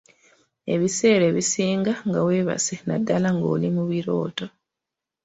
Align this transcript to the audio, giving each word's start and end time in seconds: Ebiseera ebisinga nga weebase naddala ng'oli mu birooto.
Ebiseera 0.73 1.23
ebisinga 1.31 1.93
nga 2.07 2.19
weebase 2.25 2.75
naddala 2.87 3.27
ng'oli 3.35 3.67
mu 3.75 3.83
birooto. 3.91 4.45